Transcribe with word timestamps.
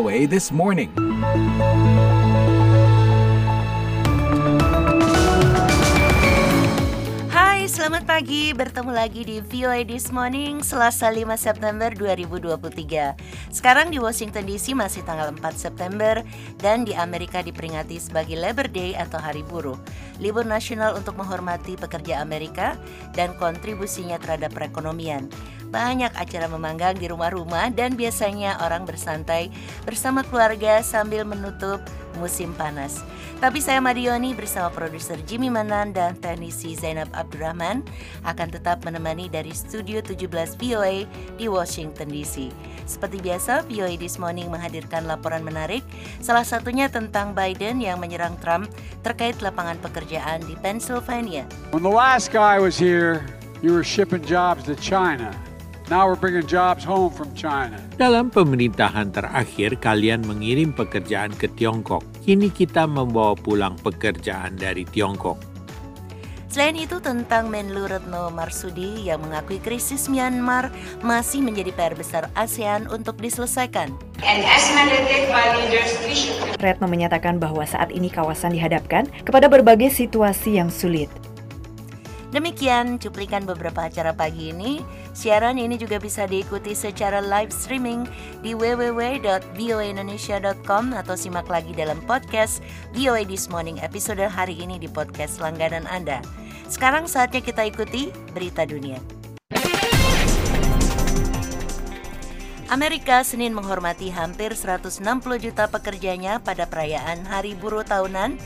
VOA 0.00 0.24
This 0.24 0.48
Morning. 0.48 0.88
Hai, 7.28 7.68
selamat 7.68 8.08
pagi. 8.08 8.56
Bertemu 8.56 8.96
lagi 8.96 9.28
di 9.28 9.44
VOA 9.44 9.84
This 9.84 10.08
Morning 10.08 10.64
Selasa 10.64 11.12
5 11.12 11.36
September 11.36 11.92
2023. 11.92 13.52
Sekarang 13.52 13.92
di 13.92 14.00
Washington 14.00 14.48
DC 14.48 14.72
masih 14.72 15.04
tanggal 15.04 15.36
4 15.36 15.44
September 15.52 16.24
dan 16.64 16.88
di 16.88 16.96
Amerika 16.96 17.44
diperingati 17.44 18.00
sebagai 18.00 18.40
Labor 18.40 18.72
Day 18.72 18.96
atau 18.96 19.20
Hari 19.20 19.44
Buruh. 19.44 19.76
Libur 20.16 20.48
nasional 20.48 20.96
untuk 20.96 21.20
menghormati 21.20 21.76
pekerja 21.76 22.24
Amerika 22.24 22.72
dan 23.12 23.36
kontribusinya 23.36 24.16
terhadap 24.16 24.56
perekonomian. 24.56 25.28
Banyak 25.70 26.18
acara 26.18 26.50
memanggang 26.50 26.98
di 26.98 27.06
rumah-rumah 27.06 27.70
dan 27.70 27.94
biasanya 27.94 28.58
orang 28.58 28.82
bersantai 28.82 29.54
bersama 29.86 30.26
keluarga 30.26 30.82
sambil 30.82 31.22
menutup 31.22 31.78
musim 32.18 32.50
panas. 32.58 32.98
Tapi 33.40 33.56
saya 33.62 33.80
Madioni 33.80 34.36
bersama 34.36 34.68
produser 34.68 35.16
Jimmy 35.24 35.48
Manan 35.48 35.96
dan 35.96 36.12
teknisi 36.18 36.76
Zainab 36.76 37.08
Abdurrahman 37.16 37.80
akan 38.26 38.48
tetap 38.52 38.84
menemani 38.84 39.32
dari 39.32 39.54
Studio 39.56 40.04
17 40.04 40.60
VOA 40.60 41.08
di 41.40 41.46
Washington 41.48 42.12
DC. 42.12 42.52
Seperti 42.84 43.16
biasa, 43.22 43.64
VOA 43.64 43.96
This 43.96 44.20
Morning 44.20 44.52
menghadirkan 44.52 45.08
laporan 45.08 45.40
menarik, 45.40 45.80
salah 46.20 46.44
satunya 46.44 46.92
tentang 46.92 47.32
Biden 47.32 47.80
yang 47.80 47.96
menyerang 47.96 48.36
Trump 48.44 48.68
terkait 49.00 49.40
lapangan 49.40 49.80
pekerjaan 49.80 50.44
di 50.44 50.52
Pennsylvania. 50.60 51.48
When 51.72 51.80
the 51.80 51.94
last 51.94 52.34
guy 52.34 52.60
was 52.60 52.76
here, 52.76 53.24
you 53.64 53.72
were 53.72 53.86
shipping 53.86 54.20
jobs 54.26 54.68
to 54.68 54.76
China. 54.76 55.32
Now 55.90 56.06
we're 56.06 56.22
bringing 56.22 56.46
jobs 56.46 56.86
home 56.86 57.10
from 57.10 57.34
China. 57.34 57.74
Dalam 57.98 58.30
pemerintahan 58.30 59.10
terakhir, 59.10 59.74
kalian 59.82 60.22
mengirim 60.22 60.70
pekerjaan 60.70 61.34
ke 61.34 61.50
Tiongkok. 61.50 62.06
Kini 62.22 62.46
kita 62.46 62.86
membawa 62.86 63.34
pulang 63.34 63.74
pekerjaan 63.74 64.54
dari 64.54 64.86
Tiongkok. 64.86 65.50
Selain 66.46 66.78
itu 66.78 67.02
tentang 67.02 67.50
Menlu 67.50 67.90
Retno 67.90 68.30
Marsudi 68.30 69.10
yang 69.10 69.18
mengakui 69.18 69.58
krisis 69.58 70.06
Myanmar 70.06 70.70
masih 71.02 71.42
menjadi 71.42 71.74
PR 71.74 71.98
besar 71.98 72.30
ASEAN 72.38 72.86
untuk 72.86 73.18
diselesaikan. 73.18 73.90
Retno 76.62 76.86
menyatakan 76.86 77.42
bahwa 77.42 77.66
saat 77.66 77.90
ini 77.90 78.14
kawasan 78.14 78.54
dihadapkan 78.54 79.10
kepada 79.26 79.50
berbagai 79.50 79.90
situasi 79.90 80.54
yang 80.54 80.70
sulit. 80.70 81.10
Demikian 82.30 83.02
cuplikan 83.02 83.42
beberapa 83.42 83.90
acara 83.90 84.14
pagi 84.14 84.54
ini. 84.54 84.86
Siaran 85.10 85.58
ini 85.58 85.74
juga 85.74 85.98
bisa 85.98 86.30
diikuti 86.30 86.78
secara 86.78 87.18
live 87.18 87.50
streaming 87.50 88.06
di 88.38 88.54
www.voaindonesia.com 88.54 90.94
atau 90.94 91.18
simak 91.18 91.50
lagi 91.50 91.74
dalam 91.74 91.98
podcast 92.06 92.62
VOA 92.94 93.26
This 93.26 93.50
Morning 93.50 93.82
episode 93.82 94.22
hari 94.22 94.54
ini 94.62 94.78
di 94.78 94.86
podcast 94.86 95.42
langganan 95.42 95.90
Anda. 95.90 96.22
Sekarang 96.70 97.10
saatnya 97.10 97.42
kita 97.42 97.66
ikuti 97.66 98.14
berita 98.30 98.62
dunia. 98.62 99.02
Amerika 102.70 103.26
Senin 103.26 103.50
menghormati 103.50 104.14
hampir 104.14 104.54
160 104.54 105.02
juta 105.42 105.66
pekerjanya 105.66 106.38
pada 106.38 106.70
perayaan 106.70 107.26
Hari 107.26 107.58
Buruh 107.58 107.82
tahunan 107.82 108.38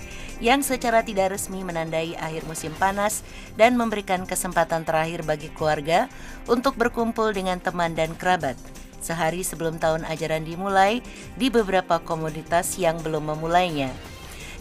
yang 0.44 0.60
secara 0.60 1.00
tidak 1.00 1.32
resmi 1.32 1.64
menandai 1.64 2.12
akhir 2.20 2.44
musim 2.44 2.76
panas 2.76 3.24
dan 3.56 3.80
memberikan 3.80 4.28
kesempatan 4.28 4.84
terakhir 4.84 5.24
bagi 5.24 5.48
keluarga 5.48 6.12
untuk 6.44 6.76
berkumpul 6.76 7.32
dengan 7.32 7.56
teman 7.64 7.96
dan 7.96 8.12
kerabat. 8.12 8.60
Sehari 9.00 9.40
sebelum 9.40 9.80
tahun 9.80 10.04
ajaran 10.04 10.44
dimulai 10.44 11.00
di 11.40 11.48
beberapa 11.48 11.96
komoditas 12.04 12.76
yang 12.76 13.00
belum 13.00 13.32
memulainya. 13.32 14.13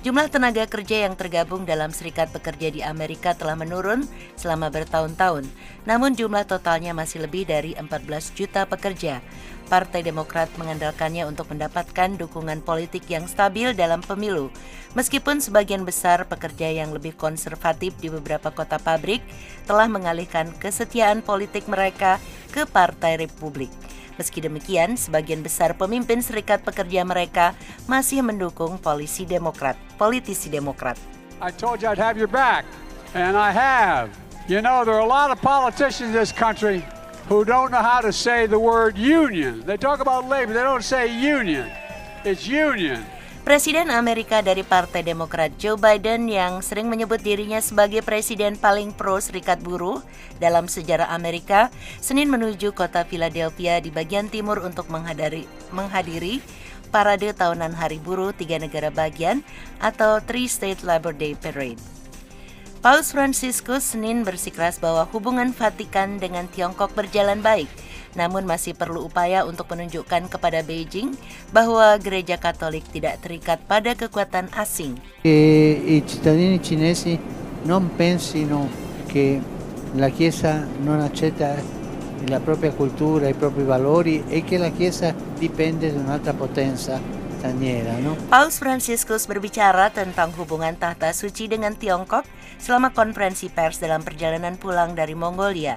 Jumlah 0.04 0.28
tenaga 0.28 0.68
kerja 0.68 1.08
yang 1.08 1.16
tergabung 1.16 1.64
dalam 1.64 1.88
serikat 1.96 2.28
pekerja 2.28 2.68
di 2.68 2.84
Amerika 2.84 3.32
telah 3.40 3.56
menurun 3.56 4.04
selama 4.36 4.68
bertahun-tahun. 4.68 5.48
Namun 5.88 6.20
jumlah 6.20 6.44
totalnya 6.44 6.92
masih 6.92 7.24
lebih 7.24 7.48
dari 7.48 7.72
14 7.80 8.36
juta 8.36 8.68
pekerja. 8.68 9.24
Partai 9.72 10.04
Demokrat 10.04 10.52
mengandalkannya 10.60 11.24
untuk 11.24 11.56
mendapatkan 11.56 12.20
dukungan 12.20 12.68
politik 12.68 13.08
yang 13.08 13.32
stabil 13.32 13.72
dalam 13.72 14.04
pemilu. 14.04 14.52
Meskipun 14.92 15.40
sebagian 15.40 15.88
besar 15.88 16.28
pekerja 16.28 16.68
yang 16.68 16.92
lebih 16.92 17.16
konservatif 17.16 17.96
di 18.04 18.12
beberapa 18.12 18.52
kota 18.52 18.84
pabrik 18.84 19.24
telah 19.64 19.88
mengalihkan 19.88 20.52
kesetiaan 20.60 21.24
politik 21.24 21.64
mereka 21.72 22.20
ke 22.52 22.68
Partai 22.68 23.24
Republik. 23.24 23.72
Meski 24.14 24.46
demikian, 24.46 24.94
sebagian 24.94 25.42
besar 25.42 25.74
pemimpin 25.74 26.22
serikat 26.22 26.62
pekerja 26.62 27.02
mereka 27.02 27.58
masih 27.90 28.22
mendukung 28.22 28.78
polisi 28.78 29.26
Demokrat, 29.26 29.74
politisi 29.98 30.54
Demokrat. 30.54 31.02
I 31.42 31.50
told 31.50 31.82
you 31.82 31.90
I'd 31.90 31.98
have 31.98 32.16
your 32.16 32.30
back, 32.30 32.64
and 33.18 33.34
I 33.34 33.50
have. 33.50 34.14
You 34.46 34.62
know, 34.62 34.86
there 34.86 34.94
are 34.94 35.02
a 35.02 35.10
lot 35.10 35.32
of 35.32 35.42
politicians 35.42 36.14
in 36.14 36.18
this 36.20 36.32
country 36.32 36.86
who 37.28 37.44
don't 37.44 37.72
know 37.72 37.82
how 37.82 38.02
to 38.02 38.14
say 38.14 38.46
the 38.46 38.60
word 38.60 38.98
union. 38.98 39.64
They 39.66 39.78
talk 39.78 40.00
about 40.00 40.30
labor, 40.30 40.54
they 40.54 40.64
don't 40.64 40.84
say 40.84 41.08
union. 41.08 41.72
It's 42.24 42.48
union. 42.48 43.04
Presiden 43.44 43.92
Amerika 43.92 44.40
dari 44.40 44.64
Partai 44.64 45.04
Demokrat 45.04 45.60
Joe 45.60 45.76
Biden 45.76 46.32
yang 46.32 46.64
sering 46.64 46.88
menyebut 46.88 47.20
dirinya 47.20 47.60
sebagai 47.60 48.00
presiden 48.00 48.56
paling 48.56 48.96
pro 48.96 49.20
serikat 49.20 49.60
buruh 49.60 50.00
dalam 50.40 50.72
sejarah 50.72 51.12
Amerika, 51.12 51.68
Senin 52.00 52.32
menuju 52.32 52.72
kota 52.72 53.04
Philadelphia 53.04 53.84
di 53.84 53.92
bagian 53.92 54.32
timur 54.32 54.64
untuk 54.64 54.88
menghadiri, 54.88 55.44
menghadiri 55.76 56.40
parade 56.88 57.36
tahunan 57.36 57.76
Hari 57.76 58.00
Buruh 58.00 58.32
tiga 58.32 58.56
negara 58.64 58.88
bagian 58.88 59.44
atau 59.84 60.24
Three 60.24 60.48
State 60.48 60.80
Labor 60.88 61.12
Day 61.12 61.36
Parade. 61.36 61.84
Paus 62.80 63.12
Franciscus 63.12 63.84
Senin 63.84 64.24
bersikeras 64.24 64.80
bahwa 64.80 65.04
hubungan 65.12 65.52
Vatikan 65.52 66.16
dengan 66.16 66.48
Tiongkok 66.48 66.96
berjalan 66.96 67.44
baik– 67.44 67.68
namun 68.14 68.46
masih 68.46 68.74
perlu 68.74 69.06
upaya 69.06 69.46
untuk 69.46 69.70
menunjukkan 69.74 70.30
kepada 70.30 70.62
Beijing 70.66 71.14
bahwa 71.54 71.98
gereja 72.02 72.38
Katolik 72.38 72.86
tidak 72.90 73.22
terikat 73.22 73.62
pada 73.66 73.94
kekuatan 73.94 74.50
asing. 74.58 74.98
Che 75.22 75.38
i 75.78 76.02
cittadini 76.06 76.62
cinesi 76.62 77.18
non 77.66 77.94
pensino 77.96 78.70
che 79.06 79.42
la 79.96 80.10
Chiesa 80.10 80.66
non 80.82 81.02
accetta 81.02 81.56
la 82.28 82.40
propria 82.40 82.72
cultura, 82.72 83.28
i 83.28 83.36
propri 83.36 83.64
valori 83.64 84.24
e 84.28 84.44
che 84.44 84.58
la 84.58 84.72
Chiesa 84.72 85.14
dipende 85.38 85.92
da 85.94 86.00
un'altra 86.00 86.34
potenza? 86.34 87.22
Paus 88.32 88.56
Franciscus 88.56 89.28
berbicara 89.28 89.92
tentang 89.92 90.32
hubungan 90.40 90.80
tahta 90.80 91.12
suci 91.12 91.52
dengan 91.52 91.76
Tiongkok 91.76 92.24
selama 92.56 92.96
konferensi 92.96 93.52
pers 93.52 93.84
dalam 93.84 94.00
perjalanan 94.00 94.56
pulang 94.56 94.96
dari 94.96 95.12
Mongolia. 95.12 95.76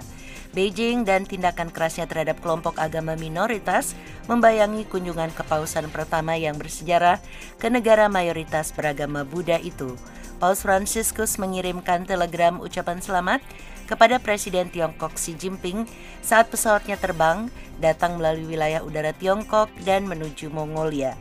Beijing 0.54 1.02
dan 1.02 1.24
tindakan 1.24 1.74
kerasnya 1.74 2.06
terhadap 2.06 2.38
kelompok 2.44 2.78
agama 2.78 3.18
minoritas 3.18 3.96
membayangi 4.30 4.86
kunjungan 4.86 5.34
kepausan 5.34 5.90
pertama 5.90 6.38
yang 6.38 6.54
bersejarah 6.60 7.18
ke 7.58 7.66
negara 7.72 8.06
mayoritas 8.06 8.70
beragama 8.70 9.26
Buddha 9.26 9.58
itu. 9.58 9.98
Paus 10.36 10.60
Franciscus 10.60 11.40
mengirimkan 11.40 12.04
telegram 12.04 12.60
ucapan 12.60 13.00
selamat 13.00 13.40
kepada 13.88 14.20
Presiden 14.20 14.68
Tiongkok 14.68 15.16
Xi 15.16 15.32
Jinping 15.38 15.88
saat 16.20 16.52
pesawatnya 16.52 17.00
terbang 17.00 17.48
datang 17.80 18.20
melalui 18.20 18.44
wilayah 18.44 18.84
udara 18.84 19.16
Tiongkok 19.16 19.72
dan 19.86 20.04
menuju 20.04 20.52
Mongolia. 20.52 21.16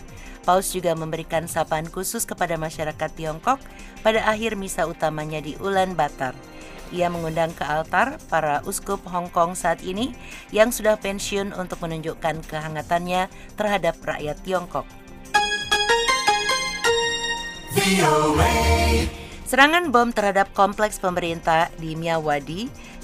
Paus 0.45 0.69
juga 0.69 0.93
memberikan 0.93 1.49
sapaan 1.49 1.89
khusus 1.89 2.21
kepada 2.27 2.53
masyarakat 2.59 3.09
Tiongkok 3.17 3.57
pada 4.05 4.21
akhir 4.29 4.53
misa 4.53 4.85
utamanya 4.85 5.41
di 5.41 5.57
Ulaanbaatar. 5.57 6.54
Ia 6.93 7.09
mengundang 7.09 7.53
ke 7.55 7.65
altar 7.65 8.21
para 8.29 8.61
uskup 8.67 9.01
Hong 9.09 9.31
Kong 9.33 9.57
saat 9.57 9.81
ini 9.81 10.13
yang 10.53 10.69
sudah 10.69 10.99
pensiun 10.99 11.55
untuk 11.57 11.81
menunjukkan 11.81 12.45
kehangatannya 12.45 13.31
terhadap 13.57 13.97
rakyat 14.03 14.37
Tiongkok. 14.45 14.85
Serangan 19.45 19.93
bom 19.93 20.09
terhadap 20.09 20.49
kompleks 20.57 20.97
pemerintah 20.97 21.69
di 21.77 21.93
Myanmar 21.93 22.41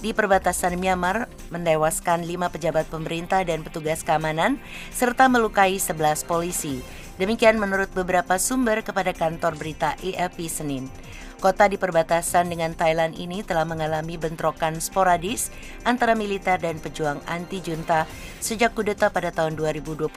di 0.01 0.09
perbatasan 0.09 0.73
Myanmar 0.81 1.29
menewaskan 1.53 2.25
lima 2.25 2.49
pejabat 2.49 2.89
pemerintah 2.89 3.45
dan 3.45 3.61
petugas 3.61 4.01
keamanan 4.01 4.57
serta 4.89 5.29
melukai 5.29 5.77
11 5.77 6.25
polisi. 6.25 6.81
Demikian 7.21 7.61
menurut 7.61 7.93
beberapa 7.93 8.41
sumber 8.41 8.81
kepada 8.81 9.13
kantor 9.13 9.53
berita 9.53 9.93
AFP 10.01 10.49
Senin. 10.49 10.89
Kota 11.37 11.69
di 11.69 11.77
perbatasan 11.77 12.49
dengan 12.49 12.73
Thailand 12.73 13.13
ini 13.13 13.45
telah 13.45 13.61
mengalami 13.61 14.17
bentrokan 14.17 14.81
sporadis 14.81 15.53
antara 15.85 16.17
militer 16.17 16.57
dan 16.57 16.81
pejuang 16.81 17.21
anti-junta 17.29 18.09
sejak 18.41 18.73
kudeta 18.73 19.13
pada 19.13 19.29
tahun 19.29 19.53
2021 19.53 20.09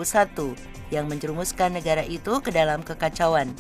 yang 0.89 1.05
menjerumuskan 1.05 1.77
negara 1.77 2.01
itu 2.09 2.41
ke 2.41 2.49
dalam 2.49 2.81
kekacauan. 2.81 3.53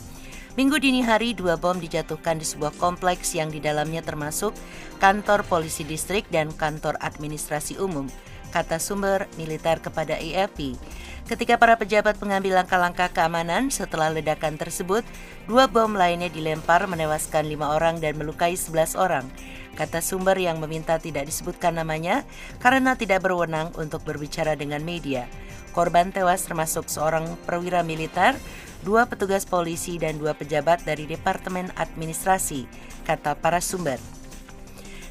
Minggu 0.57 0.81
dini 0.81 1.05
hari, 1.05 1.37
dua 1.37 1.61
bom 1.61 1.77
dijatuhkan 1.77 2.41
di 2.41 2.49
sebuah 2.49 2.73
kompleks 2.81 3.37
yang 3.37 3.53
di 3.53 3.61
dalamnya 3.61 4.01
termasuk 4.01 4.57
kantor 5.05 5.45
polisi 5.45 5.85
distrik 5.85 6.25
dan 6.33 6.49
kantor 6.49 6.97
administrasi 7.05 7.77
umum. 7.77 8.09
Kata 8.55 8.79
sumber 8.79 9.27
militer 9.35 9.83
kepada 9.83 10.15
AFP. 10.15 10.79
Ketika 11.27 11.59
para 11.59 11.75
pejabat 11.75 12.15
mengambil 12.23 12.63
langkah-langkah 12.63 13.11
keamanan 13.11 13.73
setelah 13.75 14.15
ledakan 14.15 14.55
tersebut, 14.55 15.03
dua 15.51 15.67
bom 15.67 15.91
lainnya 15.91 16.31
dilempar 16.31 16.87
menewaskan 16.87 17.51
lima 17.51 17.75
orang 17.75 17.99
dan 17.99 18.15
melukai 18.15 18.55
sebelas 18.55 18.95
orang. 18.95 19.27
Kata 19.75 19.99
sumber 19.99 20.39
yang 20.39 20.63
meminta 20.63 21.01
tidak 21.03 21.27
disebutkan 21.27 21.75
namanya 21.75 22.23
karena 22.63 22.95
tidak 22.95 23.27
berwenang 23.27 23.75
untuk 23.75 24.07
berbicara 24.07 24.55
dengan 24.55 24.87
media. 24.87 25.27
Korban 25.75 26.15
tewas 26.15 26.47
termasuk 26.47 26.87
seorang 26.87 27.27
perwira 27.43 27.83
militer, 27.83 28.39
dua 28.87 29.11
petugas 29.11 29.43
polisi 29.43 29.99
dan 29.99 30.23
dua 30.23 30.39
pejabat 30.39 30.87
dari 30.87 31.11
Departemen 31.11 31.75
Administrasi, 31.75 32.71
kata 33.03 33.35
para 33.35 33.59
sumber. 33.59 34.14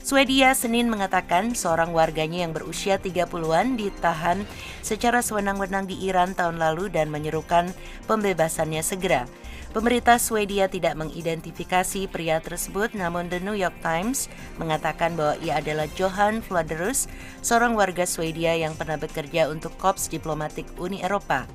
Swedia 0.04 0.52
Senin 0.52 0.92
mengatakan 0.92 1.56
seorang 1.56 1.96
warganya 1.96 2.44
yang 2.44 2.52
berusia 2.52 3.00
30-an 3.00 3.80
ditahan 3.80 4.44
secara 4.84 5.24
sewenang-wenang 5.24 5.88
di 5.88 5.96
Iran 6.04 6.36
tahun 6.36 6.60
lalu 6.60 6.92
dan 6.92 7.08
menyerukan 7.08 7.72
pembebasannya 8.04 8.84
segera. 8.84 9.24
Pemerintah 9.72 10.20
Swedia 10.20 10.68
tidak 10.68 11.00
mengidentifikasi 11.00 12.12
pria 12.12 12.44
tersebut, 12.44 12.92
namun 13.00 13.32
The 13.32 13.40
New 13.40 13.56
York 13.56 13.80
Times 13.80 14.28
mengatakan 14.60 15.16
bahwa 15.16 15.40
ia 15.40 15.64
adalah 15.64 15.88
Johan 15.96 16.44
Vladerus, 16.44 17.08
seorang 17.40 17.72
warga 17.80 18.04
Swedia 18.04 18.60
yang 18.60 18.76
pernah 18.76 19.00
bekerja 19.00 19.48
untuk 19.48 19.72
Korps 19.80 20.12
Diplomatik 20.12 20.68
Uni 20.84 21.00
Eropa. 21.00 21.48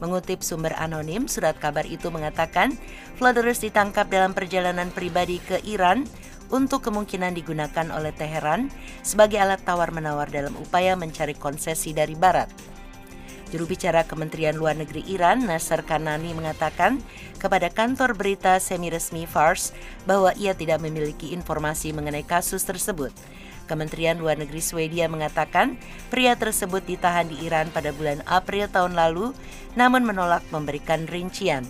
Mengutip 0.00 0.40
sumber 0.40 0.72
anonim, 0.80 1.28
surat 1.28 1.60
kabar 1.60 1.84
itu 1.84 2.08
mengatakan 2.08 2.72
Vladerus 3.20 3.60
ditangkap 3.60 4.08
dalam 4.08 4.32
perjalanan 4.32 4.88
pribadi 4.88 5.36
ke 5.44 5.60
Iran 5.68 6.08
untuk 6.50 6.84
kemungkinan 6.86 7.34
digunakan 7.34 7.86
oleh 7.94 8.14
Teheran 8.14 8.68
sebagai 9.00 9.38
alat 9.38 9.62
tawar-menawar 9.62 10.28
dalam 10.28 10.54
upaya 10.58 10.98
mencari 10.98 11.34
konsesi 11.34 11.94
dari 11.94 12.18
Barat. 12.18 12.50
Juru 13.50 13.66
bicara 13.66 14.06
Kementerian 14.06 14.54
Luar 14.54 14.78
Negeri 14.78 15.02
Iran, 15.10 15.42
Nasser 15.42 15.82
Kanani 15.82 16.30
mengatakan 16.38 17.02
kepada 17.42 17.66
kantor 17.66 18.14
berita 18.14 18.54
semi-resmi 18.62 19.26
Fars 19.26 19.74
bahwa 20.06 20.30
ia 20.38 20.54
tidak 20.54 20.78
memiliki 20.78 21.34
informasi 21.34 21.90
mengenai 21.90 22.22
kasus 22.22 22.62
tersebut. 22.62 23.10
Kementerian 23.66 24.18
Luar 24.18 24.38
Negeri 24.38 24.62
Swedia 24.62 25.10
mengatakan 25.10 25.78
pria 26.10 26.38
tersebut 26.38 26.82
ditahan 26.86 27.26
di 27.26 27.42
Iran 27.42 27.70
pada 27.74 27.90
bulan 27.90 28.22
April 28.26 28.70
tahun 28.70 28.94
lalu, 28.94 29.34
namun 29.74 30.06
menolak 30.06 30.42
memberikan 30.54 31.10
rincian. 31.10 31.66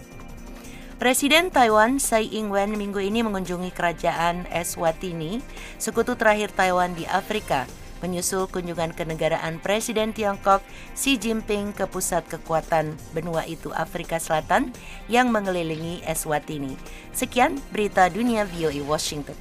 Presiden 1.01 1.49
Taiwan 1.49 1.97
Tsai 1.97 2.29
Ing-wen 2.29 2.77
minggu 2.77 3.01
ini 3.01 3.25
mengunjungi 3.25 3.73
kerajaan 3.73 4.45
Eswatini, 4.53 5.41
sekutu 5.81 6.13
terakhir 6.13 6.53
Taiwan 6.53 6.93
di 6.93 7.09
Afrika, 7.09 7.65
menyusul 8.05 8.45
kunjungan 8.53 8.93
kenegaraan 8.93 9.65
Presiden 9.65 10.13
Tiongkok 10.13 10.61
Xi 10.93 11.17
Jinping 11.17 11.73
ke 11.73 11.89
pusat 11.89 12.29
kekuatan 12.29 13.01
benua 13.17 13.49
itu 13.49 13.73
Afrika 13.73 14.21
Selatan 14.21 14.77
yang 15.09 15.33
mengelilingi 15.33 16.05
Eswatini. 16.05 16.77
Sekian 17.17 17.57
berita 17.73 18.13
dunia 18.13 18.45
VOA 18.45 18.85
Washington. 18.85 19.41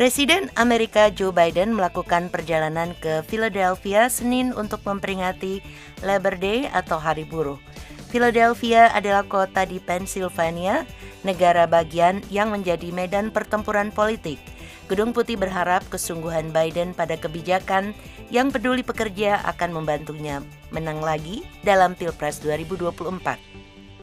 Presiden 0.00 0.48
Amerika 0.56 1.12
Joe 1.12 1.28
Biden 1.28 1.76
melakukan 1.76 2.32
perjalanan 2.32 2.96
ke 3.04 3.20
Philadelphia 3.28 4.08
Senin 4.08 4.48
untuk 4.56 4.80
memperingati 4.88 5.60
Labor 6.00 6.40
Day 6.40 6.72
atau 6.72 6.96
Hari 6.96 7.28
Buruh. 7.28 7.60
Philadelphia 8.08 8.88
adalah 8.96 9.28
kota 9.28 9.68
di 9.68 9.76
Pennsylvania, 9.76 10.88
negara 11.20 11.68
bagian 11.68 12.24
yang 12.32 12.48
menjadi 12.48 12.88
medan 12.96 13.28
pertempuran 13.28 13.92
politik. 13.92 14.40
Gedung 14.88 15.12
Putih 15.12 15.36
berharap 15.36 15.84
kesungguhan 15.92 16.48
Biden 16.48 16.96
pada 16.96 17.20
kebijakan 17.20 17.92
yang 18.32 18.48
peduli 18.48 18.80
pekerja 18.80 19.44
akan 19.52 19.84
membantunya 19.84 20.40
menang 20.72 21.04
lagi 21.04 21.44
dalam 21.60 21.92
Pilpres 21.92 22.40
2024. 22.40 23.36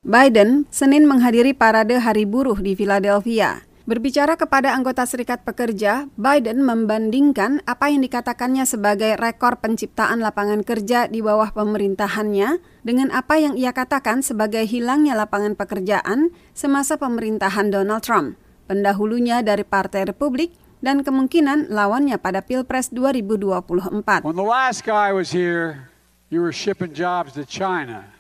Biden 0.06 0.70
Senin 0.70 1.10
menghadiri 1.10 1.58
parade 1.58 1.98
Hari 1.98 2.30
Buruh 2.30 2.62
di 2.62 2.78
Philadelphia. 2.78 3.67
Berbicara 3.88 4.36
kepada 4.36 4.76
anggota 4.76 5.08
Serikat 5.08 5.48
Pekerja, 5.48 6.12
Biden 6.20 6.68
membandingkan 6.68 7.64
apa 7.64 7.88
yang 7.88 8.04
dikatakannya 8.04 8.68
sebagai 8.68 9.16
rekor 9.16 9.64
penciptaan 9.64 10.20
lapangan 10.20 10.68
kerja 10.68 11.08
di 11.08 11.24
bawah 11.24 11.56
pemerintahannya 11.56 12.60
dengan 12.84 13.08
apa 13.16 13.40
yang 13.40 13.56
ia 13.56 13.72
katakan 13.72 14.20
sebagai 14.20 14.68
hilangnya 14.68 15.16
lapangan 15.16 15.56
pekerjaan 15.56 16.36
semasa 16.52 17.00
pemerintahan 17.00 17.72
Donald 17.72 18.04
Trump, 18.04 18.36
pendahulunya 18.68 19.40
dari 19.40 19.64
Partai 19.64 20.04
Republik 20.04 20.52
dan 20.84 21.08
kemungkinan 21.08 21.72
lawannya 21.72 22.20
pada 22.20 22.44
Pilpres 22.44 22.92
2024. 22.92 24.28
When 24.28 24.36
the 24.36 24.44
last 24.44 24.84
guy 24.84 25.16
was 25.16 25.32
here, 25.32 25.88
you 26.28 26.44
were 26.44 26.52
shipping 26.52 26.92
jobs 26.92 27.40
to 27.40 27.48
China. 27.48 28.17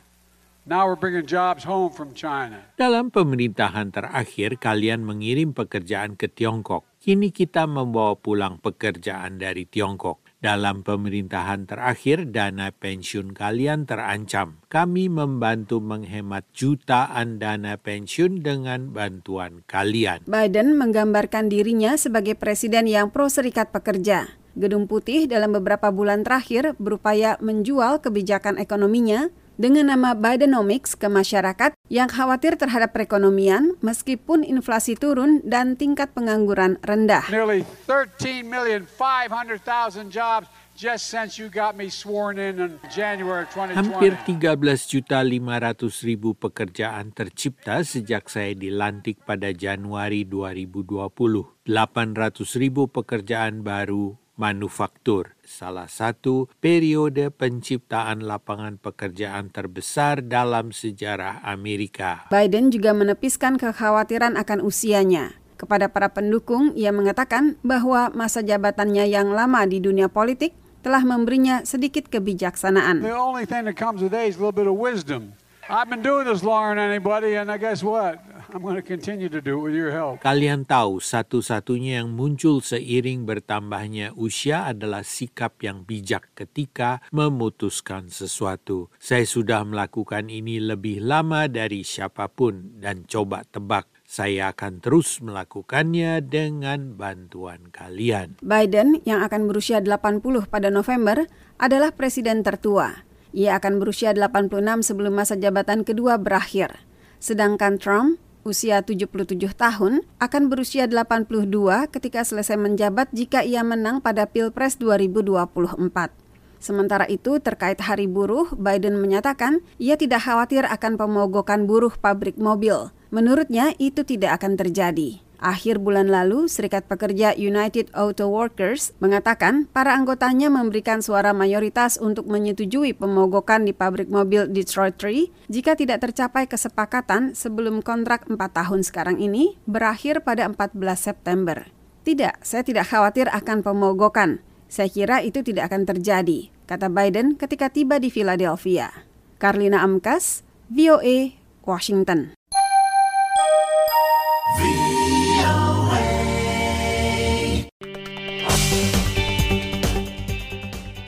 Now 0.67 0.91
we're 0.91 0.99
bringing 0.99 1.23
jobs 1.23 1.63
home 1.63 1.95
from 1.95 2.11
China. 2.11 2.59
Dalam 2.75 3.07
pemerintahan 3.07 3.87
terakhir, 3.87 4.59
kalian 4.59 4.99
mengirim 4.99 5.55
pekerjaan 5.55 6.19
ke 6.19 6.27
Tiongkok. 6.27 6.83
Kini 6.99 7.31
kita 7.31 7.63
membawa 7.63 8.19
pulang 8.19 8.59
pekerjaan 8.59 9.39
dari 9.39 9.63
Tiongkok. 9.63 10.19
Dalam 10.43 10.83
pemerintahan 10.83 11.71
terakhir, 11.71 12.27
dana 12.35 12.75
pensiun 12.75 13.31
kalian 13.31 13.87
terancam. 13.87 14.59
Kami 14.67 15.07
membantu 15.07 15.79
menghemat 15.79 16.43
jutaan 16.51 17.39
dana 17.39 17.79
pensiun 17.79 18.43
dengan 18.43 18.91
bantuan 18.91 19.63
kalian. 19.71 20.27
Biden 20.27 20.75
menggambarkan 20.75 21.47
dirinya 21.47 21.95
sebagai 21.95 22.35
presiden 22.35 22.91
yang 22.91 23.07
pro 23.07 23.31
serikat 23.31 23.71
pekerja. 23.71 24.35
Gedung 24.59 24.91
Putih 24.91 25.31
dalam 25.31 25.55
beberapa 25.55 25.95
bulan 25.95 26.27
terakhir 26.27 26.75
berupaya 26.75 27.39
menjual 27.39 28.03
kebijakan 28.03 28.59
ekonominya 28.59 29.31
dengan 29.57 29.89
nama 29.89 30.13
Bidenomics 30.13 30.93
ke 30.93 31.09
masyarakat 31.09 31.73
yang 31.89 32.05
khawatir 32.07 32.55
terhadap 32.55 32.93
perekonomian 32.93 33.73
meskipun 33.81 34.45
inflasi 34.45 34.93
turun 34.93 35.41
dan 35.43 35.75
tingkat 35.75 36.13
pengangguran 36.13 36.77
rendah. 36.85 37.25
Nearly 37.33 37.65
13,500,000 37.89 40.13
jobs 40.13 40.45
just 40.77 41.09
since 41.09 41.41
you 41.41 41.49
got 41.49 41.73
me 41.73 41.89
sworn 41.89 42.37
in 42.37 42.61
in 42.61 42.77
January 42.93 43.49
2020. 43.49 43.81
Hampir 43.81 44.13
13 44.29 44.61
juta 44.85 45.25
500 45.25 46.05
ribu 46.05 46.37
pekerjaan 46.37 47.09
tercipta 47.09 47.81
sejak 47.81 48.29
saya 48.29 48.53
dilantik 48.53 49.25
pada 49.25 49.49
Januari 49.49 50.21
2020. 50.29 51.65
800 51.65 52.61
ribu 52.61 52.85
pekerjaan 52.93 53.65
baru 53.65 54.26
manufaktur, 54.37 55.33
salah 55.43 55.89
satu 55.89 56.47
periode 56.61 57.33
penciptaan 57.33 58.23
lapangan 58.23 58.77
pekerjaan 58.77 59.49
terbesar 59.49 60.23
dalam 60.23 60.71
sejarah 60.71 61.41
Amerika. 61.43 62.29
Biden 62.29 62.69
juga 62.69 62.93
menepiskan 62.93 63.57
kekhawatiran 63.57 64.37
akan 64.37 64.63
usianya. 64.63 65.35
Kepada 65.57 65.89
para 65.89 66.13
pendukung, 66.13 66.77
ia 66.77 66.93
mengatakan 66.93 67.57
bahwa 67.65 68.13
masa 68.13 68.45
jabatannya 68.45 69.09
yang 69.09 69.33
lama 69.33 69.65
di 69.65 69.81
dunia 69.81 70.05
politik 70.05 70.53
telah 70.85 71.01
memberinya 71.01 71.65
sedikit 71.65 72.13
kebijaksanaan. 72.13 73.01
The 73.01 73.17
only 73.17 73.49
thing 73.49 73.65
that 73.65 73.73
comes 73.73 74.05
with 74.05 74.13
age 74.13 74.37
is 74.37 74.37
a 74.37 74.45
little 74.45 74.53
bit 74.53 74.69
of 74.69 74.77
wisdom. 74.77 75.33
I've 75.67 75.89
been 75.89 76.05
doing 76.05 76.23
this 76.23 76.47
longer 76.47 76.79
than 76.79 76.93
anybody, 76.93 77.35
and 77.35 77.51
I 77.51 77.59
guess 77.59 77.83
what? 77.83 78.23
I'm 78.47 78.63
going 78.63 78.79
to 78.79 78.85
continue 78.85 79.27
to 79.27 79.43
do 79.43 79.59
it 79.59 79.63
with 79.67 79.75
your 79.75 79.91
help. 79.91 80.23
Kalian 80.23 80.63
tahu 80.63 81.03
satu-satunya 81.03 81.99
yang 81.99 82.15
muncul 82.15 82.63
seiring 82.63 83.27
bertambahnya 83.27 84.15
usia 84.15 84.71
adalah 84.71 85.03
sikap 85.03 85.59
yang 85.59 85.83
bijak 85.83 86.31
ketika 86.31 87.03
memutuskan 87.11 88.07
sesuatu. 88.07 88.87
Saya 88.95 89.27
sudah 89.27 89.67
melakukan 89.67 90.31
ini 90.31 90.63
lebih 90.63 91.03
lama 91.03 91.51
dari 91.51 91.83
siapa 91.83 92.31
pun 92.31 92.79
dan 92.79 93.03
coba 93.03 93.43
tebak 93.43 93.91
saya 94.07 94.55
akan 94.55 94.79
terus 94.79 95.19
melakukannya 95.19 96.23
dengan 96.23 96.95
bantuan 96.95 97.67
kalian. 97.75 98.39
Biden 98.39 99.03
yang 99.03 99.19
akan 99.27 99.51
berusia 99.51 99.83
80 99.83 100.23
pada 100.47 100.71
November 100.71 101.27
adalah 101.59 101.91
presiden 101.91 102.47
tertua. 102.47 103.03
Ia 103.35 103.59
akan 103.59 103.83
berusia 103.83 104.15
86 104.15 104.87
sebelum 104.87 105.11
masa 105.11 105.35
jabatan 105.35 105.83
kedua 105.83 106.15
berakhir. 106.15 106.87
Sedangkan 107.19 107.75
Trump 107.75 108.23
usia 108.47 108.79
77 108.79 109.35
tahun 109.51 110.07
akan 110.23 110.43
berusia 110.47 110.87
82 110.87 111.91
ketika 111.91 112.23
selesai 112.23 112.55
menjabat 112.55 113.11
jika 113.11 113.43
ia 113.43 113.59
menang 113.67 113.99
pada 113.99 114.23
Pilpres 114.23 114.79
2024. 114.79 116.15
Sementara 116.57 117.05
itu, 117.05 117.37
terkait 117.37 117.77
Hari 117.77 118.09
Buruh, 118.09 118.49
Biden 118.55 118.97
menyatakan 118.97 119.61
ia 119.77 119.93
tidak 119.99 120.25
khawatir 120.25 120.65
akan 120.65 120.97
pemogokan 120.97 121.69
buruh 121.69 121.93
pabrik 121.93 122.39
mobil. 122.39 122.89
Menurutnya, 123.13 123.75
itu 123.77 124.01
tidak 124.01 124.41
akan 124.41 124.57
terjadi. 124.57 125.21
Akhir 125.37 125.77
bulan 125.77 126.09
lalu, 126.09 126.49
Serikat 126.49 126.89
Pekerja 126.89 127.37
United 127.37 127.93
Auto 127.93 128.25
Workers 128.33 128.97
mengatakan 128.97 129.69
para 129.69 129.93
anggotanya 129.93 130.49
memberikan 130.49 131.05
suara 131.05 131.29
mayoritas 131.29 132.01
untuk 132.01 132.25
menyetujui 132.25 132.97
pemogokan 132.97 133.61
di 133.61 133.73
pabrik 133.73 134.09
mobil 134.09 134.49
Detroit 134.49 134.97
3 134.97 135.29
jika 135.45 135.77
tidak 135.77 136.09
tercapai 136.09 136.49
kesepakatan 136.49 137.37
sebelum 137.37 137.85
kontrak 137.85 138.25
4 138.25 138.33
tahun 138.37 138.81
sekarang 138.81 139.21
ini 139.21 139.61
berakhir 139.69 140.25
pada 140.25 140.49
14 140.49 140.73
September. 140.97 141.69
Tidak, 142.01 142.41
saya 142.41 142.65
tidak 142.65 142.89
khawatir 142.89 143.29
akan 143.29 143.61
pemogokan. 143.61 144.41
Saya 144.67 144.89
kira 144.89 145.21
itu 145.21 145.45
tidak 145.45 145.69
akan 145.69 145.85
terjadi, 145.85 146.49
kata 146.65 146.89
Biden 146.89 147.37
ketika 147.37 147.69
tiba 147.69 148.01
di 148.01 148.09
Philadelphia. 148.09 149.05
Karlina 149.37 149.85
Amkas, 149.85 150.41
VOA, 150.73 151.37
Washington. 151.61 152.33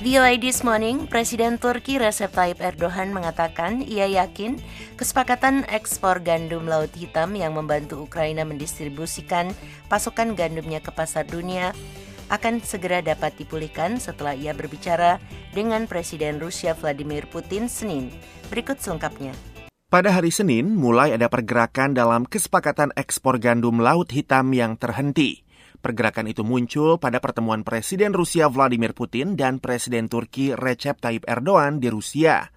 VOA 0.10 0.42
This 0.42 0.66
Morning, 0.66 1.06
Presiden 1.06 1.62
Turki 1.62 2.02
Recep 2.02 2.34
Tayyip 2.34 2.66
Erdogan 2.66 3.14
mengatakan 3.14 3.86
ia 3.86 4.10
yakin 4.10 4.58
kesepakatan 4.98 5.70
ekspor 5.70 6.26
gandum 6.26 6.66
Laut 6.66 6.90
Hitam 6.98 7.38
yang 7.38 7.54
membantu 7.54 8.10
Ukraina 8.10 8.42
mendistribusikan 8.42 9.54
pasokan 9.86 10.34
gandumnya 10.34 10.82
ke 10.82 10.90
pasar 10.90 11.30
dunia 11.30 11.78
akan 12.34 12.58
segera 12.66 13.06
dapat 13.06 13.38
dipulihkan 13.38 14.02
setelah 14.02 14.34
ia 14.34 14.50
berbicara 14.58 15.22
dengan 15.54 15.86
Presiden 15.86 16.42
Rusia 16.42 16.74
Vladimir 16.74 17.30
Putin 17.30 17.70
Senin. 17.70 18.10
Berikut 18.50 18.82
selengkapnya. 18.82 19.38
Pada 19.94 20.10
hari 20.10 20.34
Senin, 20.34 20.74
mulai 20.74 21.14
ada 21.14 21.30
pergerakan 21.30 21.94
dalam 21.94 22.26
kesepakatan 22.26 22.90
ekspor 22.98 23.38
gandum 23.38 23.78
Laut 23.78 24.10
Hitam 24.10 24.58
yang 24.58 24.74
terhenti. 24.74 25.46
Pergerakan 25.80 26.28
itu 26.28 26.44
muncul 26.44 27.00
pada 27.00 27.24
pertemuan 27.24 27.64
Presiden 27.64 28.12
Rusia 28.12 28.52
Vladimir 28.52 28.92
Putin 28.92 29.40
dan 29.40 29.64
Presiden 29.64 30.12
Turki 30.12 30.52
Recep 30.52 31.00
Tayyip 31.00 31.24
Erdogan 31.24 31.80
di 31.80 31.88
Rusia. 31.88 32.52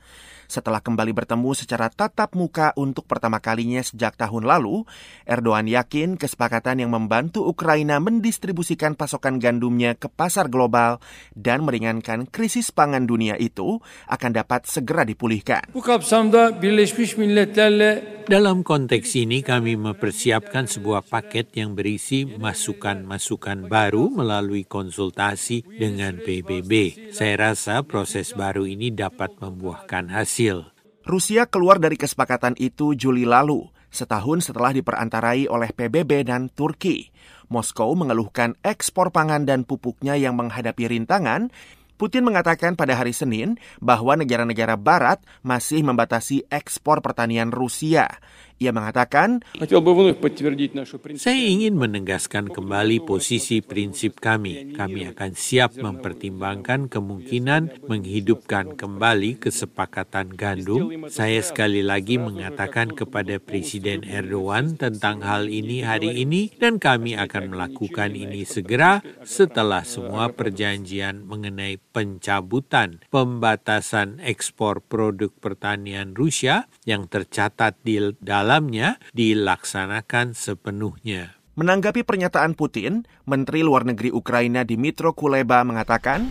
Setelah 0.53 0.85
kembali 0.85 1.17
bertemu 1.17 1.57
secara 1.57 1.89
tatap 1.89 2.37
muka 2.37 2.77
untuk 2.77 3.09
pertama 3.09 3.41
kalinya 3.41 3.81
sejak 3.81 4.21
tahun 4.21 4.45
lalu, 4.45 4.85
Erdogan 5.25 5.65
yakin 5.65 6.21
kesepakatan 6.21 6.85
yang 6.85 6.93
membantu 6.93 7.49
Ukraina 7.49 7.97
mendistribusikan 8.05 8.93
pasokan 8.93 9.41
gandumnya 9.41 9.97
ke 9.97 10.13
pasar 10.13 10.53
global 10.53 11.01
dan 11.33 11.65
meringankan 11.65 12.29
krisis 12.29 12.69
pangan 12.69 13.09
dunia 13.09 13.41
itu 13.41 13.81
akan 14.13 14.31
dapat 14.37 14.69
segera 14.69 15.09
dipulihkan. 15.09 15.73
Bu 15.73 15.81
kapsamda 15.81 16.53
Birleşmiş 16.53 17.17
Milletler'le 17.17 18.13
dalam 18.23 18.63
konteks 18.63 19.19
ini 19.19 19.43
kami 19.43 19.75
mempersiapkan 19.75 20.71
sebuah 20.71 21.03
paket 21.03 21.59
yang 21.59 21.75
berisi 21.75 22.23
masukan-masukan 22.23 23.67
baru 23.67 24.15
melalui 24.15 24.63
konsultasi 24.63 25.67
dengan 25.67 26.23
PBB. 26.23 26.71
Saya 27.11 27.51
rasa 27.51 27.83
proses 27.83 28.31
baru 28.31 28.63
ini 28.63 28.95
dapat 28.95 29.35
membuahkan 29.43 30.15
hasil. 30.15 30.42
Rusia 31.07 31.47
keluar 31.47 31.79
dari 31.79 31.95
kesepakatan 31.95 32.59
itu 32.59 32.99
Juli 32.99 33.23
lalu, 33.23 33.67
setahun 33.91 34.51
setelah 34.51 34.75
diperantarai 34.75 35.47
oleh 35.47 35.71
PBB 35.71 36.27
dan 36.27 36.51
Turki. 36.51 37.11
Moskow 37.47 37.95
mengeluhkan 37.95 38.59
ekspor 38.67 39.13
pangan 39.15 39.47
dan 39.47 39.63
pupuknya 39.63 40.19
yang 40.19 40.35
menghadapi 40.35 40.89
rintangan 40.89 41.53
Putin 42.03 42.27
mengatakan 42.27 42.75
pada 42.75 42.99
hari 42.99 43.15
Senin 43.15 43.63
bahwa 43.79 44.19
negara-negara 44.19 44.75
Barat 44.75 45.23
masih 45.47 45.87
membatasi 45.87 46.43
ekspor 46.51 46.99
pertanian 46.99 47.55
Rusia. 47.55 48.11
Ia 48.61 48.71
mengatakan, 48.71 49.41
Saya 51.17 51.43
ingin 51.43 51.75
menegaskan 51.81 52.53
kembali 52.53 52.97
posisi 53.03 53.59
prinsip 53.65 54.21
kami. 54.21 54.77
Kami 54.77 55.09
akan 55.09 55.33
siap 55.33 55.81
mempertimbangkan 55.81 56.87
kemungkinan 56.93 57.89
menghidupkan 57.89 58.77
kembali 58.77 59.41
kesepakatan 59.41 60.37
gandum. 60.37 61.09
Saya 61.09 61.41
sekali 61.41 61.81
lagi 61.81 62.21
mengatakan 62.21 62.93
kepada 62.93 63.41
Presiden 63.41 64.05
Erdogan 64.05 64.77
tentang 64.77 65.25
hal 65.25 65.49
ini 65.49 65.81
hari 65.81 66.23
ini 66.23 66.53
dan 66.61 66.77
kami 66.77 67.17
akan 67.17 67.57
melakukan 67.57 68.13
ini 68.13 68.45
segera 68.47 69.01
setelah 69.25 69.83
semua 69.83 70.31
perjanjian 70.31 71.25
mengenai 71.25 71.81
pencabutan 71.91 73.03
pembatasan 73.09 74.21
ekspor 74.21 74.85
produk 74.85 75.33
pertanian 75.41 76.13
Rusia 76.13 76.69
yang 76.85 77.09
tercatat 77.09 77.81
di 77.81 77.99
dalam 78.21 78.52
dalamnya 78.53 79.01
dilaksanakan 79.17 80.37
sepenuhnya. 80.37 81.41
Menanggapi 81.57 82.05
pernyataan 82.05 82.53
Putin, 82.53 83.09
Menteri 83.25 83.65
Luar 83.65 83.89
Negeri 83.89 84.13
Ukraina 84.13 84.61
Dimitro 84.61 85.17
Kuleba 85.17 85.65
mengatakan, 85.65 86.29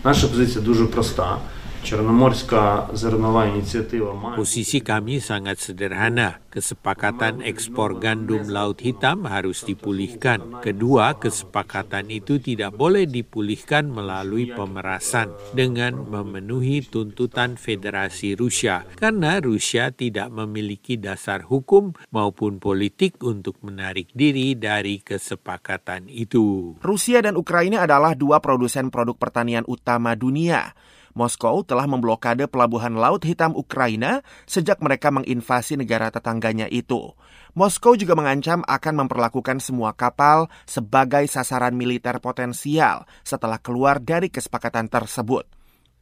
Posisi 4.38 4.78
kami 4.78 5.18
sangat 5.18 5.58
sederhana. 5.58 6.38
Kesepakatan 6.46 7.42
ekspor 7.42 7.98
gandum 7.98 8.46
laut 8.46 8.78
hitam 8.78 9.26
harus 9.26 9.66
dipulihkan. 9.66 10.62
Kedua, 10.62 11.18
kesepakatan 11.18 12.06
itu 12.14 12.38
tidak 12.38 12.78
boleh 12.78 13.10
dipulihkan 13.10 13.90
melalui 13.90 14.54
pemerasan 14.54 15.34
dengan 15.58 16.06
memenuhi 16.06 16.86
tuntutan 16.86 17.58
Federasi 17.58 18.38
Rusia 18.38 18.86
karena 18.94 19.42
Rusia 19.42 19.90
tidak 19.90 20.30
memiliki 20.30 20.94
dasar 20.94 21.42
hukum 21.50 21.98
maupun 22.14 22.62
politik 22.62 23.18
untuk 23.26 23.58
menarik 23.66 24.06
diri 24.14 24.54
dari 24.54 25.02
kesepakatan 25.02 26.06
itu. 26.06 26.78
Rusia 26.78 27.26
dan 27.26 27.34
Ukraina 27.34 27.82
adalah 27.82 28.14
dua 28.14 28.38
produsen 28.38 28.94
produk 28.94 29.18
pertanian 29.18 29.66
utama 29.66 30.14
dunia. 30.14 30.78
Moskow 31.12 31.60
telah 31.64 31.84
memblokade 31.84 32.48
pelabuhan 32.48 32.96
Laut 32.96 33.20
Hitam 33.24 33.52
Ukraina 33.52 34.24
sejak 34.48 34.80
mereka 34.80 35.12
menginvasi 35.12 35.76
negara 35.76 36.08
tetangganya 36.08 36.68
itu. 36.68 37.12
Moskow 37.52 37.92
juga 37.96 38.16
mengancam 38.16 38.64
akan 38.64 39.04
memperlakukan 39.04 39.60
semua 39.60 39.92
kapal 39.92 40.48
sebagai 40.64 41.28
sasaran 41.28 41.76
militer 41.76 42.16
potensial 42.18 43.04
setelah 43.20 43.60
keluar 43.60 44.00
dari 44.00 44.32
kesepakatan 44.32 44.88
tersebut. 44.88 45.44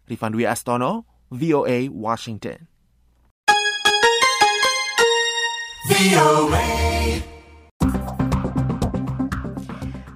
Rifan 0.07 0.35
Dwi 0.35 0.47
Astono, 0.47 1.07
VOA, 1.31 1.91
Washington. 1.91 2.67
VOA. 5.91 7.30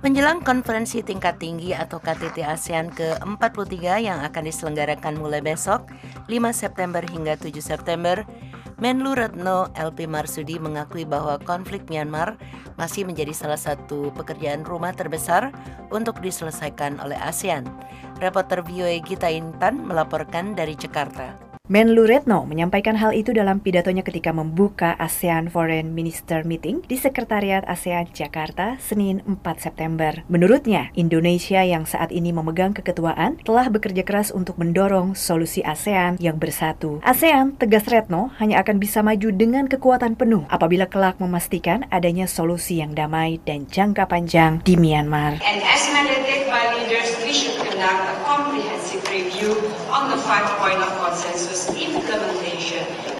Menjelang 0.04 0.44
konferensi 0.44 1.00
tingkat 1.00 1.40
tinggi 1.40 1.72
atau 1.72 1.96
KTT 1.96 2.44
ASEAN 2.44 2.92
ke-43 2.92 4.04
yang 4.04 4.20
akan 4.20 4.44
diselenggarakan 4.44 5.16
mulai 5.16 5.40
besok 5.40 5.88
5 6.28 6.52
September 6.52 7.00
hingga 7.00 7.40
7 7.40 7.56
September, 7.64 8.20
Menlu 8.76 9.16
Retno 9.16 9.72
LP 9.72 10.04
Marsudi 10.04 10.60
mengakui 10.60 11.08
bahwa 11.08 11.40
konflik 11.40 11.88
Myanmar 11.88 12.36
masih 12.76 13.08
menjadi 13.08 13.32
salah 13.32 13.56
satu 13.56 14.12
pekerjaan 14.12 14.60
rumah 14.68 14.92
terbesar 14.92 15.56
untuk 15.88 16.20
diselesaikan 16.20 17.00
oleh 17.00 17.16
ASEAN. 17.16 17.64
Reporter 18.20 18.60
VOA 18.60 19.00
Gita 19.00 19.32
Intan 19.32 19.88
melaporkan 19.88 20.52
dari 20.52 20.76
Jakarta. 20.76 21.43
Menlu 21.64 22.04
Retno 22.04 22.44
menyampaikan 22.44 22.92
hal 22.92 23.16
itu 23.16 23.32
dalam 23.32 23.56
pidatonya 23.56 24.04
ketika 24.04 24.36
membuka 24.36 24.92
ASEAN 25.00 25.48
Foreign 25.48 25.96
Minister 25.96 26.44
Meeting 26.44 26.84
di 26.84 27.00
Sekretariat 27.00 27.64
ASEAN 27.64 28.12
Jakarta 28.12 28.76
Senin 28.76 29.24
4 29.24 29.40
September. 29.64 30.12
Menurutnya, 30.28 30.92
Indonesia 30.92 31.64
yang 31.64 31.88
saat 31.88 32.12
ini 32.12 32.36
memegang 32.36 32.76
keketuaan 32.76 33.40
telah 33.48 33.72
bekerja 33.72 34.04
keras 34.04 34.28
untuk 34.28 34.60
mendorong 34.60 35.16
solusi 35.16 35.64
ASEAN 35.64 36.20
yang 36.20 36.36
bersatu. 36.36 37.00
ASEAN, 37.00 37.56
tegas 37.56 37.88
Retno, 37.88 38.28
hanya 38.36 38.60
akan 38.60 38.76
bisa 38.76 39.00
maju 39.00 39.32
dengan 39.32 39.64
kekuatan 39.64 40.20
penuh 40.20 40.44
apabila 40.52 40.84
kelak 40.84 41.16
memastikan 41.16 41.88
adanya 41.88 42.28
solusi 42.28 42.84
yang 42.84 42.92
damai 42.92 43.40
dan 43.40 43.64
jangka 43.72 44.04
panjang 44.04 44.60
di 44.68 44.76
Myanmar. 44.76 45.40
And 45.40 45.64
as 45.64 45.88
mandated 45.88 46.44
by 46.44 46.76
leaders, 46.76 47.08
we 47.24 47.32
should 47.32 47.56
conduct 47.56 48.04
a 48.12 48.20
comprehensive 48.20 49.00
review 49.08 49.73
on 50.04 50.10
the 50.10 50.18
five-point 50.18 50.78
consensus 51.00 51.66
in 51.70 51.94
the 51.94 52.43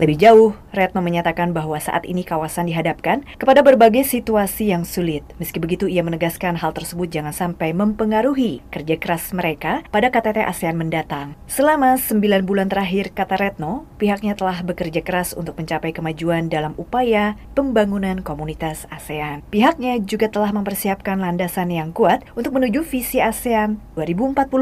lebih 0.05 0.21
jauh, 0.21 0.53
Retno 0.77 1.01
menyatakan 1.01 1.57
bahwa 1.57 1.81
saat 1.81 2.05
ini 2.05 2.29
kawasan 2.29 2.69
dihadapkan 2.69 3.25
kepada 3.41 3.65
berbagai 3.65 4.05
situasi 4.05 4.69
yang 4.69 4.85
sulit. 4.85 5.25
Meski 5.41 5.57
begitu, 5.57 5.89
ia 5.89 6.05
menegaskan 6.05 6.61
hal 6.61 6.77
tersebut 6.77 7.09
jangan 7.09 7.33
sampai 7.33 7.73
mempengaruhi 7.73 8.61
kerja 8.69 9.01
keras 9.01 9.33
mereka 9.33 9.81
pada 9.89 10.13
KTT 10.13 10.45
ASEAN 10.45 10.77
mendatang. 10.77 11.33
Selama 11.49 11.97
sembilan 11.97 12.45
bulan 12.45 12.69
terakhir, 12.69 13.17
kata 13.17 13.41
Retno, 13.41 13.89
pihaknya 13.97 14.37
telah 14.37 14.61
bekerja 14.61 15.01
keras 15.01 15.33
untuk 15.33 15.57
mencapai 15.57 15.97
kemajuan 15.97 16.53
dalam 16.53 16.77
upaya 16.77 17.41
pembangunan 17.57 18.21
komunitas 18.21 18.85
ASEAN. 18.93 19.41
Pihaknya 19.49 19.97
juga 20.05 20.29
telah 20.29 20.53
mempersiapkan 20.53 21.17
landasan 21.17 21.73
yang 21.73 21.97
kuat 21.97 22.21
untuk 22.37 22.61
menuju 22.61 22.85
visi 22.85 23.25
ASEAN 23.25 23.81
2045 23.97 24.53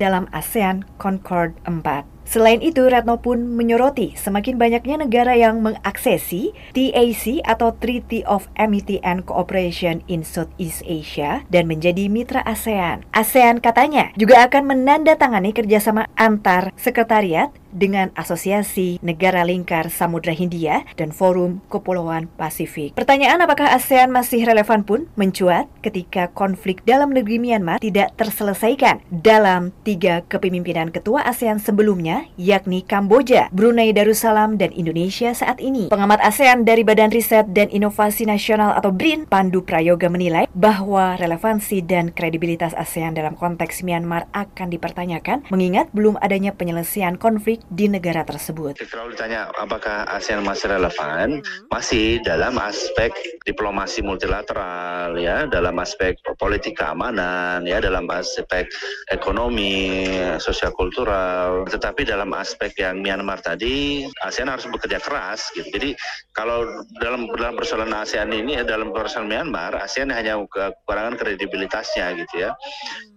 dalam 0.00 0.24
ASEAN 0.32 0.88
Concord 0.96 1.52
4. 1.68 2.17
Selain 2.28 2.60
itu, 2.60 2.84
Retno 2.84 3.16
pun 3.24 3.40
menyoroti 3.56 4.12
semakin 4.12 4.60
banyaknya 4.60 5.00
negara 5.00 5.32
yang 5.32 5.64
mengaksesi 5.64 6.52
TAC 6.76 7.40
atau 7.40 7.72
Treaty 7.72 8.20
of 8.28 8.52
Amity 8.60 9.00
and 9.00 9.24
Cooperation 9.24 10.04
in 10.12 10.20
Southeast 10.20 10.84
Asia 10.84 11.48
dan 11.48 11.64
menjadi 11.64 12.12
mitra 12.12 12.44
ASEAN. 12.44 13.08
ASEAN 13.16 13.64
katanya 13.64 14.12
juga 14.20 14.44
akan 14.44 14.76
menandatangani 14.76 15.56
kerjasama 15.56 16.12
antar 16.20 16.76
sekretariat 16.76 17.48
dengan 17.70 18.10
Asosiasi 18.16 18.98
Negara 19.04 19.44
Lingkar 19.44 19.92
Samudra 19.92 20.32
Hindia 20.32 20.84
dan 20.96 21.12
Forum 21.12 21.60
Kepulauan 21.68 22.30
Pasifik. 22.38 22.96
Pertanyaan 22.96 23.40
apakah 23.44 23.72
ASEAN 23.72 24.10
masih 24.12 24.44
relevan 24.44 24.84
pun 24.84 25.06
mencuat 25.14 25.68
ketika 25.84 26.32
konflik 26.32 26.82
dalam 26.84 27.12
negeri 27.12 27.40
Myanmar 27.40 27.80
tidak 27.80 28.14
terselesaikan 28.16 29.04
dalam 29.08 29.70
tiga 29.84 30.24
kepemimpinan 30.26 30.90
ketua 30.90 31.24
ASEAN 31.28 31.60
sebelumnya, 31.60 32.26
yakni 32.40 32.84
Kamboja, 32.84 33.52
Brunei 33.52 33.92
Darussalam, 33.92 34.56
dan 34.56 34.72
Indonesia 34.72 35.32
saat 35.36 35.60
ini. 35.60 35.92
Pengamat 35.92 36.20
ASEAN 36.24 36.64
dari 36.64 36.82
Badan 36.82 37.12
Riset 37.12 37.52
dan 37.52 37.68
Inovasi 37.68 38.24
Nasional 38.24 38.74
atau 38.76 38.90
BRIN, 38.90 39.28
Pandu 39.28 39.62
Prayoga 39.62 40.08
menilai 40.08 40.48
bahwa 40.56 41.14
relevansi 41.20 41.84
dan 41.84 42.10
kredibilitas 42.10 42.72
ASEAN 42.74 43.14
dalam 43.14 43.36
konteks 43.36 43.84
Myanmar 43.84 44.26
akan 44.32 44.68
dipertanyakan 44.72 45.46
mengingat 45.52 45.90
belum 45.92 46.18
adanya 46.20 46.54
penyelesaian 46.54 47.16
konflik 47.16 47.57
di 47.66 47.90
negara 47.90 48.22
tersebut. 48.22 48.78
Kalau 48.88 49.10
ditanya 49.10 49.50
apakah 49.58 50.06
ASEAN 50.06 50.46
masih 50.46 50.70
relevan, 50.70 51.42
masih 51.68 52.22
dalam 52.22 52.54
aspek 52.62 53.10
diplomasi 53.42 54.00
multilateral 54.00 55.18
ya, 55.18 55.50
dalam 55.50 55.74
aspek 55.82 56.14
politik 56.38 56.78
keamanan 56.78 57.66
ya, 57.66 57.82
dalam 57.82 58.06
aspek 58.08 58.70
ekonomi, 59.10 60.06
sosial 60.38 60.70
kultural, 60.72 61.66
tetapi 61.66 62.06
dalam 62.06 62.30
aspek 62.36 62.72
yang 62.78 63.02
Myanmar 63.02 63.42
tadi 63.42 64.06
ASEAN 64.22 64.48
harus 64.48 64.66
bekerja 64.70 65.02
keras 65.02 65.50
gitu. 65.54 65.68
Jadi 65.68 65.90
kalau 66.32 66.64
dalam 67.02 67.26
dalam 67.34 67.54
persoalan 67.58 67.92
ASEAN 67.92 68.30
ini 68.30 68.60
dalam 68.62 68.94
persoalan 68.94 69.28
Myanmar, 69.28 69.74
ASEAN 69.78 70.14
hanya 70.14 70.38
kekurangan 70.46 71.18
kredibilitasnya 71.18 72.14
gitu 72.20 72.48
ya. 72.48 72.54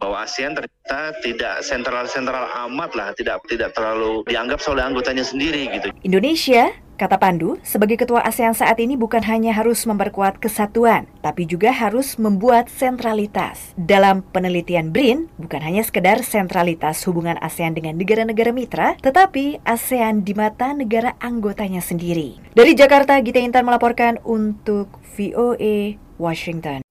Bahwa 0.02 0.26
ASEAN 0.26 0.58
ternyata 0.58 1.16
tidak 1.22 1.56
sentral-sentral 1.64 2.48
amat 2.68 2.92
lah, 2.98 3.10
tidak 3.16 3.44
tidak 3.48 3.72
terlalu 3.76 4.24
dianggap 4.32 4.64
oleh 4.72 4.84
anggotanya 4.88 5.28
sendiri 5.28 5.68
gitu. 5.76 5.88
Indonesia 6.08 6.72
Kata 7.02 7.18
Pandu, 7.18 7.58
sebagai 7.66 7.98
ketua 7.98 8.22
ASEAN 8.22 8.54
saat 8.54 8.78
ini 8.78 8.94
bukan 8.94 9.26
hanya 9.26 9.58
harus 9.58 9.90
memperkuat 9.90 10.38
kesatuan, 10.38 11.10
tapi 11.26 11.50
juga 11.50 11.74
harus 11.74 12.22
membuat 12.22 12.70
sentralitas. 12.70 13.74
Dalam 13.74 14.22
penelitian 14.22 14.94
BRIN, 14.94 15.26
bukan 15.42 15.66
hanya 15.66 15.82
sekedar 15.82 16.22
sentralitas 16.22 17.02
hubungan 17.10 17.42
ASEAN 17.42 17.74
dengan 17.74 17.98
negara-negara 17.98 18.54
mitra, 18.54 19.02
tetapi 19.02 19.66
ASEAN 19.66 20.22
di 20.22 20.38
mata 20.38 20.78
negara 20.78 21.18
anggotanya 21.18 21.82
sendiri. 21.82 22.38
Dari 22.54 22.78
Jakarta, 22.78 23.18
Gita 23.18 23.42
Intan 23.42 23.66
melaporkan 23.66 24.22
untuk 24.22 25.02
VOA 25.18 25.98
Washington. 26.22 26.91